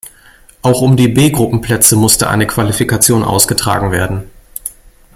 Auch 0.63 0.81
um 0.81 0.97
die 0.97 1.07
B-Gruppenplätze 1.09 1.95
musste 1.95 2.27
eine 2.27 2.47
Qualifikation 2.47 3.21
ausgetragen 3.23 3.91
werden. 3.91 4.23